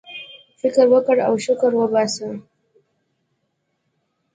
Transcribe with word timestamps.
فكر 0.63 0.87
وكره 0.87 1.21
او 1.23 1.37
شكر 1.37 1.75
وباسه! 1.75 2.39